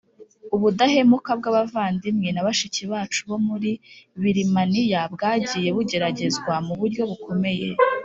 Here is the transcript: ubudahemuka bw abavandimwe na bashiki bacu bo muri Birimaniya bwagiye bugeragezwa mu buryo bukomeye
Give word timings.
ubudahemuka 0.55 1.31
bw 1.39 1.45
abavandimwe 1.51 2.29
na 2.31 2.45
bashiki 2.47 2.83
bacu 2.91 3.19
bo 3.29 3.37
muri 3.47 3.71
Birimaniya 4.21 5.01
bwagiye 5.13 5.69
bugeragezwa 5.75 6.53
mu 6.67 6.73
buryo 6.79 7.01
bukomeye 7.09 7.69